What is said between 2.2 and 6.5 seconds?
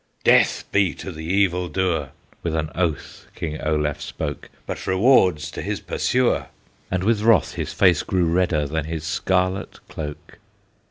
With an oath King Olaf spoke; "But rewards to his pursuer!"